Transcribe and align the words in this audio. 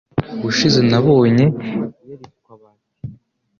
Ubushize 0.39 0.79
nabonye, 0.89 1.45
yari 2.09 2.25
ku 2.31 2.39
kabati. 2.45 2.91